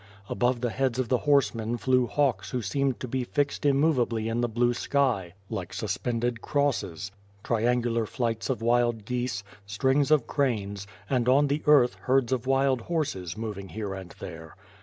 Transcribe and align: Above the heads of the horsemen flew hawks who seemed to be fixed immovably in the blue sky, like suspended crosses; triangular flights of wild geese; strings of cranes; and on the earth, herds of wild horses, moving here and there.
Above 0.29 0.61
the 0.61 0.71
heads 0.71 0.97
of 0.97 1.09
the 1.09 1.19
horsemen 1.29 1.77
flew 1.77 2.07
hawks 2.07 2.49
who 2.49 2.61
seemed 2.63 2.99
to 2.99 3.07
be 3.07 3.23
fixed 3.23 3.67
immovably 3.67 4.27
in 4.27 4.41
the 4.41 4.49
blue 4.49 4.73
sky, 4.73 5.35
like 5.47 5.71
suspended 5.71 6.41
crosses; 6.41 7.11
triangular 7.43 8.07
flights 8.07 8.49
of 8.49 8.63
wild 8.63 9.05
geese; 9.05 9.43
strings 9.67 10.09
of 10.09 10.25
cranes; 10.25 10.87
and 11.07 11.29
on 11.29 11.45
the 11.49 11.61
earth, 11.67 11.97
herds 12.05 12.31
of 12.33 12.47
wild 12.47 12.81
horses, 12.81 13.37
moving 13.37 13.69
here 13.69 13.93
and 13.93 14.15
there. 14.19 14.55